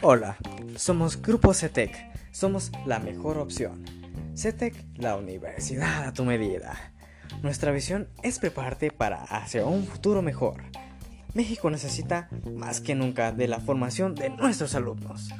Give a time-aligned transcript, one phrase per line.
[0.00, 0.36] Hola,
[0.76, 1.90] somos Grupo CETEC,
[2.30, 3.84] somos la mejor opción.
[4.36, 6.92] CETEC, la universidad a tu medida.
[7.42, 10.62] Nuestra visión es prepararte para hacia un futuro mejor.
[11.34, 15.30] México necesita más que nunca de la formación de nuestros alumnos.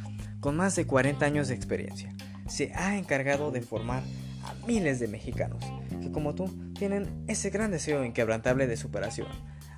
[0.40, 2.12] Con más de 40 años de experiencia,
[2.48, 4.02] se ha encargado de formar
[4.42, 5.64] a miles de mexicanos
[6.02, 9.28] que como tú tienen ese gran deseo inquebrantable de superación.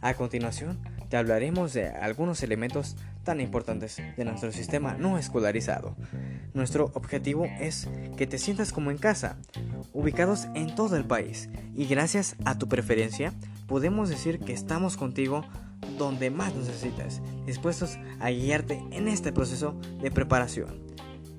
[0.00, 5.96] A continuación, te hablaremos de algunos elementos tan importantes de nuestro sistema no escolarizado.
[6.54, 9.36] Nuestro objetivo es que te sientas como en casa,
[9.92, 13.34] ubicados en todo el país, y gracias a tu preferencia
[13.66, 15.44] podemos decir que estamos contigo
[15.98, 20.80] donde más necesitas, dispuestos a guiarte en este proceso de preparación.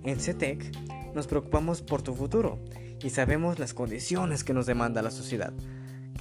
[0.03, 0.75] En CETEC
[1.15, 2.59] nos preocupamos por tu futuro
[3.01, 5.53] y sabemos las condiciones que nos demanda la sociedad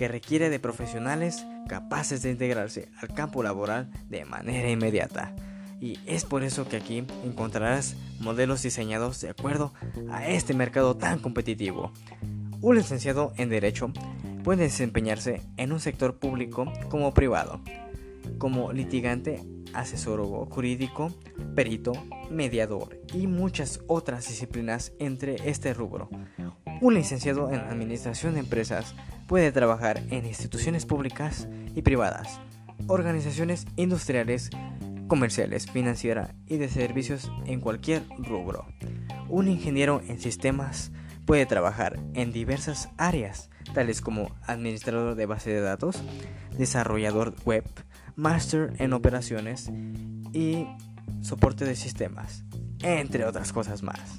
[0.00, 5.36] que requiere de profesionales capaces de integrarse al campo laboral de manera inmediata.
[5.78, 9.74] Y es por eso que aquí encontrarás modelos diseñados de acuerdo
[10.10, 11.92] a este mercado tan competitivo.
[12.62, 13.92] Un licenciado en Derecho
[14.42, 17.60] puede desempeñarse en un sector público como privado,
[18.38, 19.42] como litigante,
[19.74, 21.12] asesor jurídico,
[21.54, 21.92] perito,
[22.30, 26.08] mediador y muchas otras disciplinas entre este rubro.
[26.80, 28.94] Un licenciado en Administración de Empresas
[29.30, 32.40] puede trabajar en instituciones públicas y privadas,
[32.88, 34.50] organizaciones industriales,
[35.06, 38.66] comerciales, financieras y de servicios en cualquier rubro.
[39.28, 40.90] Un ingeniero en sistemas
[41.26, 46.02] puede trabajar en diversas áreas, tales como administrador de base de datos,
[46.58, 47.62] desarrollador web,
[48.16, 49.70] máster en operaciones
[50.32, 50.66] y
[51.20, 52.42] soporte de sistemas,
[52.82, 54.18] entre otras cosas más.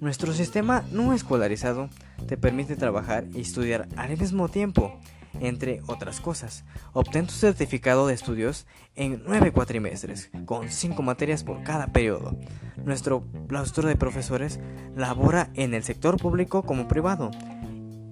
[0.00, 1.90] Nuestro sistema no escolarizado
[2.26, 4.98] te permite trabajar y estudiar al mismo tiempo,
[5.40, 6.64] entre otras cosas.
[6.94, 12.34] Obtén tu certificado de estudios en nueve cuatrimestres, con cinco materias por cada periodo.
[12.82, 14.58] Nuestro claustro de profesores
[14.96, 17.30] labora en el sector público como privado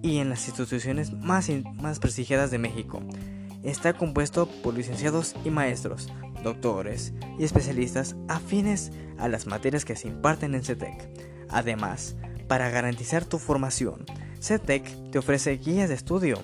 [0.03, 1.49] y en las instituciones más,
[2.01, 3.01] prestigiadas de México.
[3.63, 6.13] Está compuesto por licenciados y maestros,
[6.45, 11.28] doctores y especialistas afines a las materias que se imparten en CETEC.
[11.51, 12.17] Además,
[12.47, 14.05] para garantizar tu formación,
[14.41, 16.43] CETEC te ofrece guías de estudio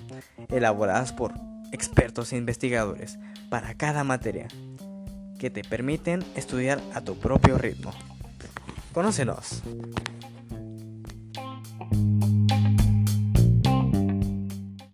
[0.49, 1.33] elaboradas por
[1.71, 3.17] expertos e investigadores
[3.49, 4.47] para cada materia
[5.39, 7.91] que te permiten estudiar a tu propio ritmo.
[8.93, 9.61] Conócenos.